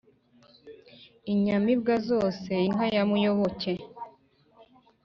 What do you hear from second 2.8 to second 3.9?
ya Muyoboke